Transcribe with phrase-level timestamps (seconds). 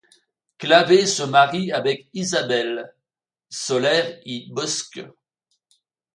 [0.57, 2.91] Clavé se marie avec Isabel
[3.51, 4.99] Soler i Bosc.